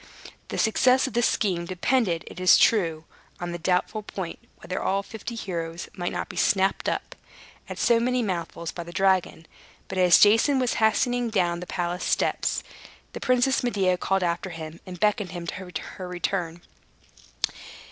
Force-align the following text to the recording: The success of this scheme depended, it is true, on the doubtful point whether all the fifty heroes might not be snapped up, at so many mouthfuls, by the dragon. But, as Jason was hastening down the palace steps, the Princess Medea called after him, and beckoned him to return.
The 0.47 0.57
success 0.57 1.05
of 1.05 1.13
this 1.13 1.27
scheme 1.27 1.65
depended, 1.65 2.23
it 2.25 2.39
is 2.39 2.57
true, 2.57 3.03
on 3.39 3.51
the 3.51 3.59
doubtful 3.59 4.01
point 4.01 4.39
whether 4.57 4.81
all 4.81 5.03
the 5.03 5.07
fifty 5.07 5.35
heroes 5.35 5.89
might 5.93 6.11
not 6.11 6.27
be 6.27 6.37
snapped 6.37 6.89
up, 6.89 7.15
at 7.69 7.77
so 7.77 7.99
many 7.99 8.23
mouthfuls, 8.23 8.71
by 8.71 8.83
the 8.83 8.91
dragon. 8.91 9.45
But, 9.89 9.99
as 9.99 10.17
Jason 10.17 10.57
was 10.57 10.73
hastening 10.81 11.29
down 11.29 11.59
the 11.59 11.67
palace 11.67 12.03
steps, 12.03 12.63
the 13.13 13.19
Princess 13.19 13.61
Medea 13.63 13.95
called 13.95 14.23
after 14.23 14.49
him, 14.49 14.79
and 14.87 14.99
beckoned 14.99 15.33
him 15.33 15.45
to 15.45 15.71
return. 16.03 16.63